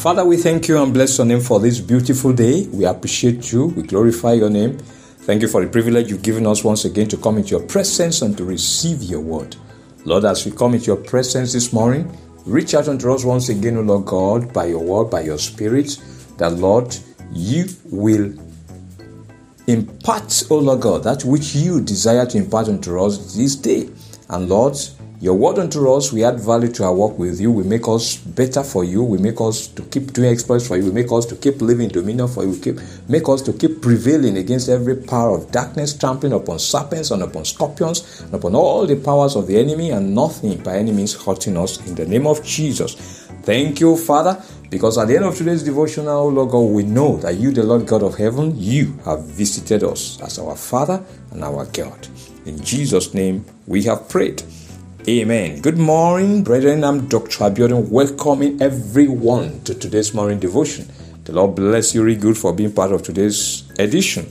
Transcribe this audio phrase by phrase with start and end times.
[0.00, 2.66] Father, we thank you and bless your name for this beautiful day.
[2.68, 3.66] We appreciate you.
[3.66, 4.78] We glorify your name.
[4.78, 8.22] Thank you for the privilege you've given us once again to come into your presence
[8.22, 9.56] and to receive your word.
[10.06, 12.10] Lord, as we come into your presence this morning,
[12.46, 16.02] reach out unto us once again, O Lord God, by your word, by your spirit,
[16.38, 16.96] that Lord,
[17.30, 18.32] you will
[19.66, 23.90] impart, O Lord God, that which you desire to impart unto us this day.
[24.30, 24.78] And Lord,
[25.20, 27.52] your word unto us, we add value to our work with you.
[27.52, 29.04] We make us better for you.
[29.04, 30.86] We make us to keep doing exploits for you.
[30.86, 32.52] We make us to keep living dominion for you.
[32.52, 37.10] We keep, make us to keep prevailing against every power of darkness, trampling upon serpents
[37.10, 40.90] and upon scorpions and upon all the powers of the enemy, and nothing by any
[40.90, 42.94] means hurting us in the name of Jesus.
[43.42, 47.34] Thank you, Father, because at the end of today's devotional, Lord God, we know that
[47.34, 51.66] you, the Lord God of heaven, you have visited us as our Father and our
[51.66, 52.08] God.
[52.46, 54.42] In Jesus' name, we have prayed.
[55.08, 55.62] Amen.
[55.62, 56.84] Good morning, brethren.
[56.84, 57.44] I'm Dr.
[57.44, 60.92] Abiodun, welcoming everyone to today's morning devotion.
[61.24, 64.30] The Lord bless you really good for being part of today's edition.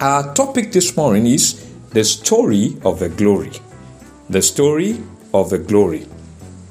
[0.00, 3.52] Our topic this morning is the story of the glory.
[4.30, 4.98] The story
[5.34, 6.06] of the glory.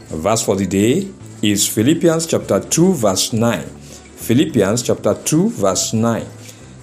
[0.10, 1.08] A verse for the day
[1.44, 3.62] is Philippians chapter 2, verse 9.
[3.62, 6.26] Philippians chapter 2, verse 9.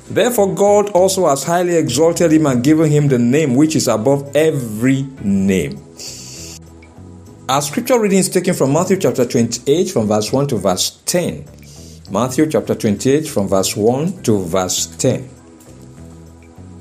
[0.08, 4.36] Therefore, God also has highly exalted him and given him the name which is above
[4.36, 5.87] every name
[7.48, 11.46] our scripture reading is taken from Matthew chapter 28, from verse 1 to verse 10.
[12.10, 15.30] Matthew chapter 28, from verse 1 to verse 10.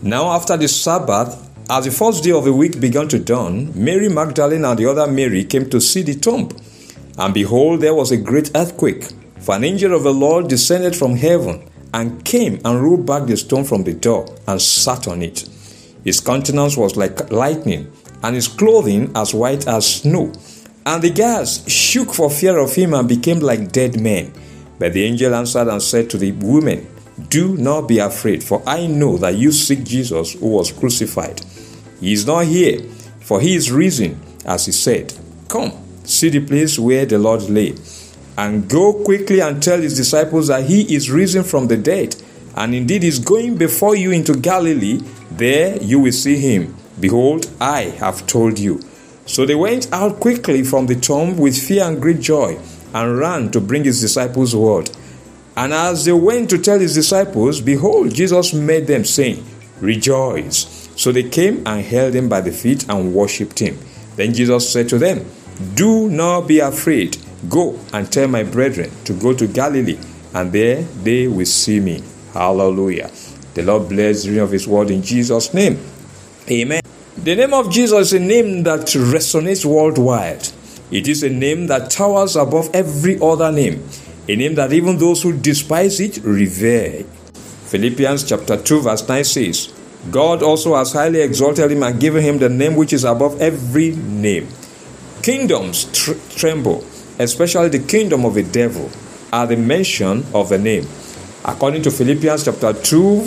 [0.02, 4.10] Now, after the Sabbath, as the first day of the week began to dawn, Mary
[4.10, 6.50] Magdalene and the other Mary came to see the tomb.
[7.18, 9.06] And behold, there was a great earthquake,
[9.40, 13.38] for an angel of the Lord descended from heaven and came and rolled back the
[13.38, 15.48] stone from the door and sat on it.
[16.04, 17.90] His countenance was like lightning,
[18.24, 20.34] and his clothing as white as snow.
[20.88, 24.32] And the guards shook for fear of him and became like dead men.
[24.80, 26.88] But the angel answered and said to the women,
[27.28, 31.42] Do not be afraid, for I know that you seek Jesus who was crucified.
[32.00, 32.84] He is not here,
[33.20, 35.14] for he is risen, as he said.
[35.50, 35.74] Come,
[36.06, 37.76] see the place where the Lord lay,
[38.38, 42.16] and go quickly and tell his disciples that he is risen from the dead,
[42.56, 45.02] and indeed is going before you into Galilee.
[45.32, 46.78] There you will see him.
[46.98, 48.80] Behold, I have told you.
[49.28, 52.58] So they went out quickly from the tomb with fear and great joy
[52.94, 54.90] and ran to bring his disciples word.
[55.56, 59.46] And as they went to tell his disciples, behold, Jesus met them, saying,
[59.82, 60.90] Rejoice.
[60.96, 63.78] So they came and held him by the feet and worshipped him.
[64.16, 65.26] Then Jesus said to them,
[65.76, 67.18] Do not be afraid.
[67.50, 70.00] Go and tell my brethren to go to Galilee,
[70.34, 72.02] and there they will see me.
[72.34, 73.12] Hallelujah.
[73.54, 75.80] The Lord bless the reading of his word in Jesus' name.
[76.50, 76.82] Amen.
[77.24, 80.48] The name of Jesus is a name that resonates worldwide.
[80.92, 83.84] It is a name that towers above every other name,
[84.30, 87.04] a name that even those who despise it revere.
[87.66, 89.74] Philippians chapter 2 verse 9 says,
[90.12, 93.96] God also has highly exalted him and given him the name which is above every
[93.96, 94.48] name.
[95.24, 96.86] Kingdoms tr- tremble,
[97.18, 98.92] especially the kingdom of the devil,
[99.34, 100.88] at the mention of the name.
[101.44, 103.22] According to Philippians chapter 2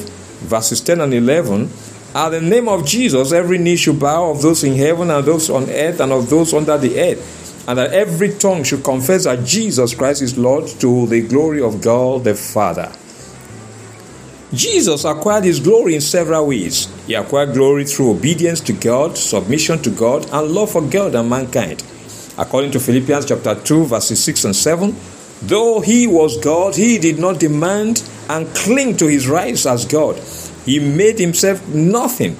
[0.46, 1.68] verses 10 and 11,
[2.15, 5.48] at the name of Jesus, every knee should bow of those in heaven and those
[5.48, 9.44] on earth and of those under the earth, and that every tongue should confess that
[9.44, 12.91] Jesus Christ is Lord to the glory of God the Father.
[14.53, 16.88] Jesus acquired his glory in several ways.
[17.06, 21.31] He acquired glory through obedience to God, submission to God, and love for God and
[21.31, 21.84] mankind.
[22.37, 24.97] According to Philippians chapter 2, verses 6 and 7,
[25.42, 30.21] though he was God, he did not demand and cling to his rights as God.
[30.65, 32.37] He made himself nothing.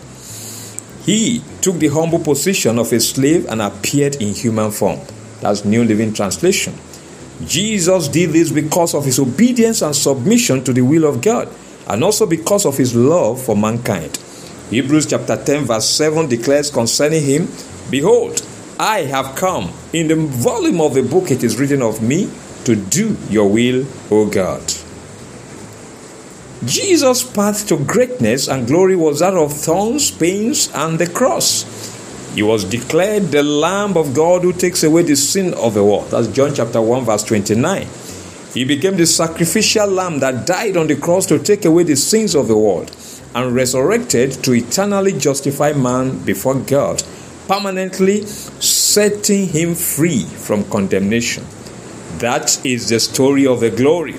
[1.05, 5.01] He took the humble position of a slave and appeared in human form.
[5.41, 6.75] That's New Living Translation.
[7.47, 11.49] Jesus did this because of his obedience and submission to the will of God,
[11.89, 14.19] and also because of his love for mankind.
[14.69, 17.49] Hebrews chapter 10, verse 7 declares concerning him
[17.91, 18.47] Behold,
[18.79, 19.73] I have come.
[19.93, 22.31] In the volume of the book it is written of me
[22.65, 24.63] to do your will, O God.
[26.65, 31.65] Jesus' path to greatness and glory was that of thorns, pains, and the cross.
[32.35, 36.11] He was declared the Lamb of God who takes away the sin of the world.
[36.11, 37.89] That's John chapter 1, verse 29.
[38.53, 42.35] He became the sacrificial lamb that died on the cross to take away the sins
[42.35, 42.95] of the world
[43.35, 47.03] and resurrected to eternally justify man before God,
[47.49, 51.45] permanently setting him free from condemnation.
[52.19, 54.17] That is the story of the glory.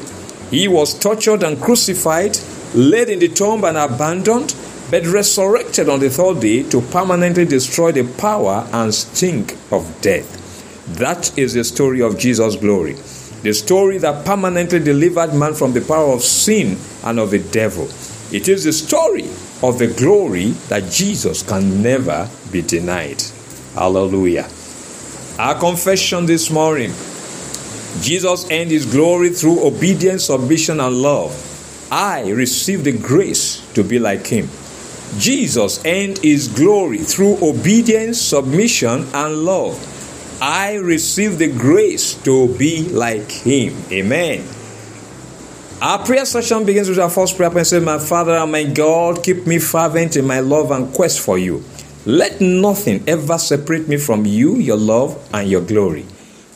[0.51, 2.37] He was tortured and crucified,
[2.75, 4.53] laid in the tomb and abandoned,
[4.91, 10.37] but resurrected on the third day to permanently destroy the power and stink of death.
[10.99, 12.97] That is the story of Jesus' glory.
[13.41, 17.89] the story that permanently delivered man from the power of sin and of the devil.
[18.31, 19.25] It is the story
[19.63, 23.21] of the glory that Jesus can never be denied.
[23.73, 24.47] Hallelujah.
[25.39, 26.91] Our confession this morning
[27.99, 31.31] Jesus earned his glory through obedience, submission, and love.
[31.91, 34.47] I received the grace to be like him.
[35.17, 39.75] Jesus earned his glory through obedience, submission, and love.
[40.41, 43.75] I received the grace to be like him.
[43.91, 44.47] Amen.
[45.81, 49.23] Our prayer session begins with our first prayer point says, My Father and my God,
[49.23, 51.63] keep me fervent in my love and quest for you.
[52.05, 56.05] Let nothing ever separate me from you, your love, and your glory.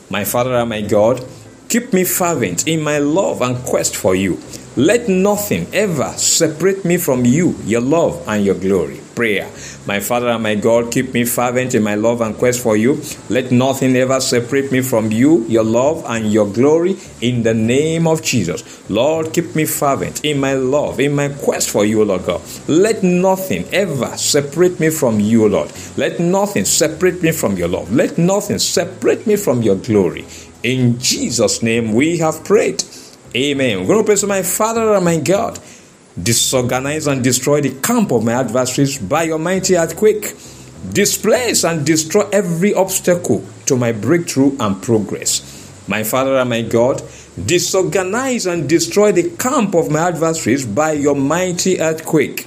[0.08, 1.24] My Father and my God,
[1.68, 4.40] keep me fervent in my love and quest for you.
[4.76, 9.00] Let nothing ever separate me from you, your love, and your glory.
[9.16, 9.50] Prayer.
[9.86, 13.00] My Father and my God, keep me fervent in my love and quest for you.
[13.30, 18.06] Let nothing ever separate me from you, your love, and your glory in the name
[18.06, 18.62] of Jesus.
[18.90, 22.42] Lord, keep me fervent in my love, in my quest for you, Lord God.
[22.68, 25.72] Let nothing ever separate me from you, Lord.
[25.96, 27.90] Let nothing separate me from your love.
[27.90, 30.26] Let nothing separate me from your glory.
[30.62, 32.84] In Jesus' name we have prayed.
[33.34, 33.80] Amen.
[33.80, 35.58] We're going to pray to my Father and my God.
[36.20, 40.34] Disorganize and destroy the camp of my adversaries by your mighty earthquake.
[40.92, 45.42] Displace and destroy every obstacle to my breakthrough and progress.
[45.88, 47.02] My Father and my God,
[47.44, 52.46] disorganize and destroy the camp of my adversaries by your mighty earthquake.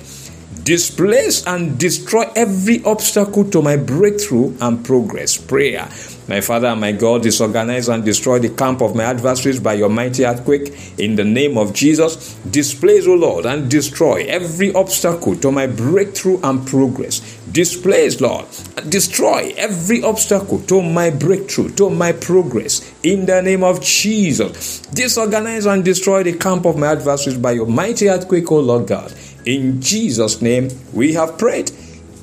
[0.70, 5.36] Displace and destroy every obstacle to my breakthrough and progress.
[5.36, 5.90] Prayer.
[6.28, 9.90] My Father and my God, disorganize and destroy the camp of my adversaries by your
[9.90, 11.00] mighty earthquake.
[11.00, 16.40] In the name of Jesus, displace, O Lord, and destroy every obstacle to my breakthrough
[16.44, 17.20] and progress.
[17.52, 18.46] Displace, Lord,
[18.90, 22.94] destroy every obstacle to my breakthrough, to my progress.
[23.02, 27.66] In the name of Jesus, disorganize and destroy the camp of my adversaries by your
[27.66, 29.12] mighty earthquake, O Lord God.
[29.46, 31.72] In Jesus' name, we have prayed.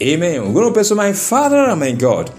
[0.02, 0.52] Amen.
[0.52, 2.30] We're going to pray to my Father and my God.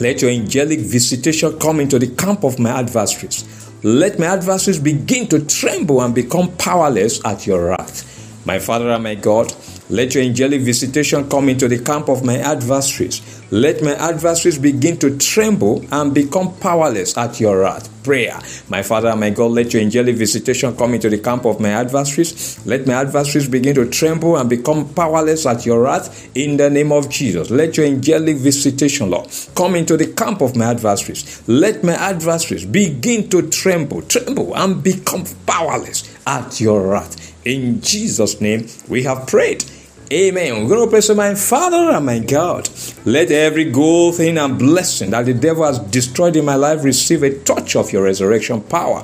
[0.00, 3.44] Let your angelic visitation come into the camp of my adversaries.
[3.82, 8.44] Let my adversaries begin to tremble and become powerless at your wrath.
[8.46, 9.52] My Father and my God,
[9.90, 13.42] let your angelic visitation come into the camp of my adversaries.
[13.50, 17.88] Let my adversaries begin to tremble and become powerless at your wrath.
[18.04, 18.38] Prayer.
[18.68, 22.64] My Father my God, let your angelic visitation come into the camp of my adversaries.
[22.66, 26.92] Let my adversaries begin to tremble and become powerless at your wrath in the name
[26.92, 27.50] of Jesus.
[27.50, 31.42] Let your angelic visitation, Lord, come into the camp of my adversaries.
[31.48, 37.34] Let my adversaries begin to tremble, tremble, and become powerless at your wrath.
[37.46, 39.64] In Jesus' name, we have prayed.
[40.10, 40.62] Amen.
[40.62, 42.66] We're going to pray to my Father and my God.
[43.04, 47.22] Let every good thing and blessing that the devil has destroyed in my life receive
[47.22, 49.02] a touch of your resurrection power.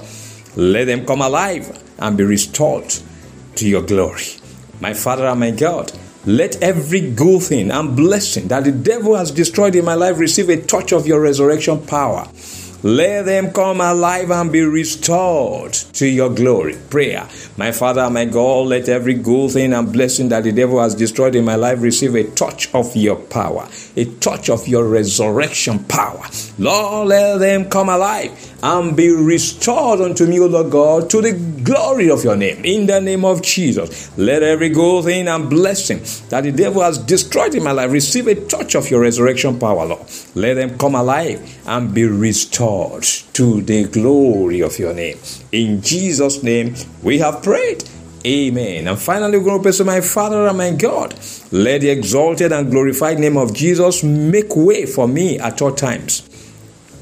[0.56, 2.90] Let them come alive and be restored
[3.56, 4.24] to your glory.
[4.80, 5.92] My Father and my God,
[6.24, 10.48] let every good thing and blessing that the devil has destroyed in my life receive
[10.48, 12.26] a touch of your resurrection power.
[12.84, 16.76] Let them come alive and be restored to your glory.
[16.90, 17.26] Prayer.
[17.56, 21.34] My Father, my God, let every good thing and blessing that the devil has destroyed
[21.34, 23.66] in my life receive a touch of your power,
[23.96, 26.26] a touch of your resurrection power.
[26.58, 31.34] Lord, let them come alive and be restored unto me, O Lord God, to the
[31.62, 32.64] glory of your name.
[32.64, 35.98] In the name of Jesus, let every good thing and blessing
[36.30, 39.84] that the devil has destroyed in my life receive a touch of your resurrection power,
[39.84, 40.00] Lord.
[40.34, 43.02] Let them come alive and be restored
[43.34, 45.18] to the glory of your name.
[45.52, 47.84] In Jesus' name, we have prayed.
[48.26, 48.88] Amen.
[48.88, 51.14] And finally, we're going to pray to my Father and my God.
[51.52, 56.26] Let the exalted and glorified name of Jesus make way for me at all times.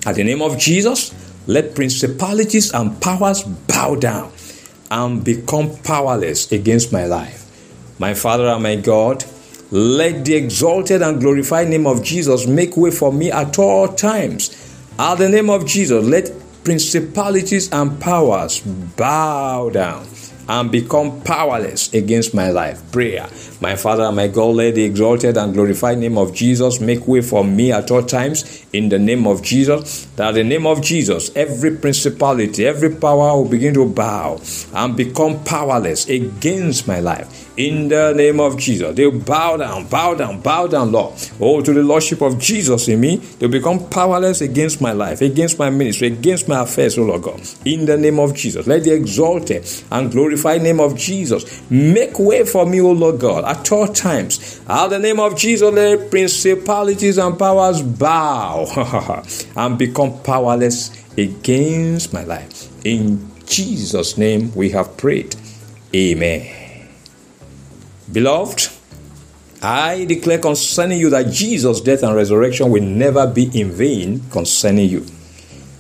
[0.05, 1.15] At the name of Jesus,
[1.47, 4.33] let principalities and powers bow down
[4.91, 7.43] and become powerless against my life.
[7.99, 9.25] My Father and my God,
[9.71, 14.51] let the exalted and glorified name of Jesus make way for me at all times.
[14.99, 16.31] At the name of Jesus, let
[16.65, 20.07] principalities and powers bow down
[20.53, 22.93] and become powerless against my life.
[22.93, 23.27] Prayer.
[23.63, 27.43] My Father my God, let the exalted and glorified name of Jesus make way for
[27.43, 30.05] me at all times in the name of Jesus.
[30.17, 34.43] That the name of Jesus, every principality, every power will begin to bow
[34.75, 38.97] and become powerless against my life In the name of Jesus.
[38.97, 41.15] They'll bow down, bow down, bow down, Lord.
[41.39, 43.17] Oh, to the Lordship of Jesus in me.
[43.17, 47.43] They'll become powerless against my life, against my ministry, against my affairs, oh Lord God.
[47.67, 48.67] In the name of Jesus.
[48.67, 53.45] Let the exalted and glorified name of Jesus make way for me, oh Lord God,
[53.45, 54.61] at all times.
[54.67, 59.23] At the name of Jesus, let principalities and powers bow
[59.57, 62.71] and become powerless against my life.
[62.87, 65.37] In Jesus' name we have prayed.
[65.95, 66.62] Amen.
[68.13, 68.69] Beloved,
[69.63, 74.91] I declare concerning you that Jesus' death and resurrection will never be in vain concerning
[74.91, 75.07] you.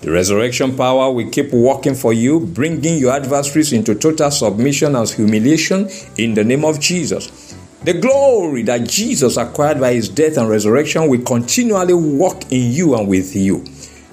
[0.01, 5.09] The resurrection power will keep working for you, bringing your adversaries into total submission and
[5.09, 7.55] humiliation in the name of Jesus.
[7.85, 12.95] The glory that Jesus acquired by his death and resurrection will continually work in you
[12.95, 13.65] and with you.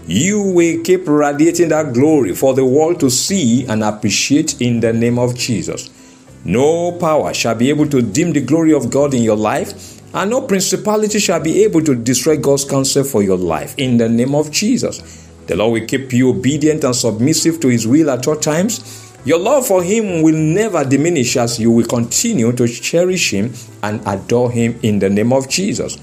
[0.07, 4.91] You will keep radiating that glory for the world to see and appreciate in the
[4.91, 5.89] name of Jesus.
[6.45, 10.31] No power shall be able to dim the glory of God in your life, and
[10.31, 14.33] no principality shall be able to destroy God's counsel for your life in the name
[14.33, 15.27] of Jesus.
[15.47, 19.05] The Lord will keep you obedient and submissive to His will at all times.
[19.25, 23.53] Your love for Him will never diminish as you will continue to cherish Him
[23.83, 25.97] and adore Him in the name of Jesus.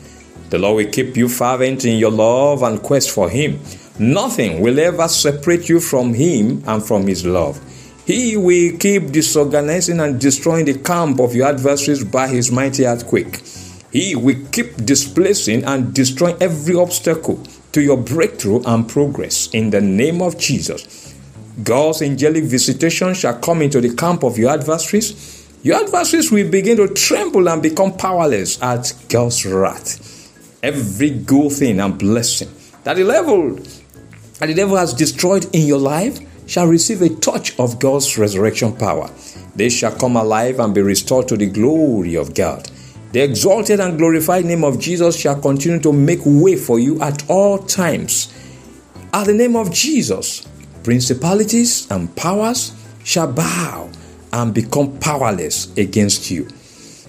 [0.50, 3.58] The Lord will keep you fervent in your love and quest for Him.
[3.98, 7.58] Nothing will ever separate you from Him and from His love.
[8.06, 13.42] He will keep disorganizing and destroying the camp of your adversaries by his mighty earthquake.
[13.90, 19.80] He will keep displacing and destroying every obstacle to your breakthrough and progress in the
[19.80, 21.16] name of Jesus.
[21.64, 25.44] God's angelic visitation shall come into the camp of your adversaries.
[25.64, 30.32] Your adversaries will begin to tremble and become powerless at God's wrath.
[30.62, 32.50] Every good thing and blessing
[32.84, 33.56] that the devil,
[34.38, 38.74] that the devil has destroyed in your life shall receive a touch of God's resurrection
[38.74, 39.10] power.
[39.54, 42.70] They shall come alive and be restored to the glory of God.
[43.12, 47.28] The exalted and glorified name of Jesus shall continue to make way for you at
[47.28, 48.32] all times.
[49.12, 50.46] At the name of Jesus,
[50.82, 52.72] principalities and powers
[53.04, 53.90] shall bow
[54.32, 56.48] and become powerless against you.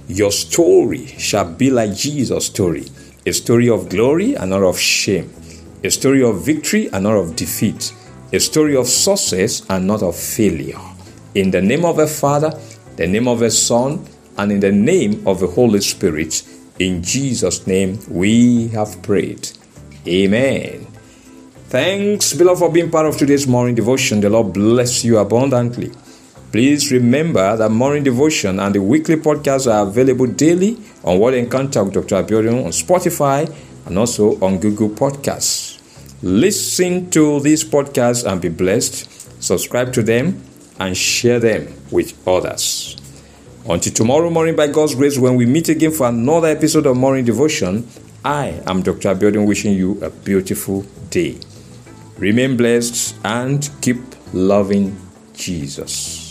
[0.08, 2.86] Your story shall be like Jesus' story
[3.28, 5.30] a story of glory and not of shame,
[5.84, 7.94] a story of victory and not of defeat
[8.32, 10.80] a story of success and not of failure.
[11.36, 12.52] In the name of the Father,
[12.96, 14.06] the name of the Son,
[14.38, 16.44] and in the name of the Holy Spirit,
[16.80, 19.50] in Jesus' name we have prayed.
[20.08, 20.86] Amen.
[21.70, 24.22] Thanks, beloved, for being part of today's morning devotion.
[24.22, 25.92] The Lord bless you abundantly.
[26.52, 31.84] Please remember that morning devotion and the weekly podcasts are available daily on Word Encounter
[31.84, 32.24] with Dr.
[32.24, 33.54] Abiodun on Spotify
[33.86, 35.77] and also on Google Podcasts.
[36.24, 39.42] Listen to these podcasts and be blessed.
[39.42, 40.42] Subscribe to them
[40.80, 42.96] and share them with others.
[43.70, 47.26] Until tomorrow morning, by God's grace, when we meet again for another episode of Morning
[47.26, 47.88] Devotion,
[48.26, 49.14] I am Dr.
[49.14, 51.38] Abiodun wishing you a beautiful day.
[52.18, 53.98] Remain blessed and keep
[54.34, 54.98] loving
[55.34, 56.27] Jesus.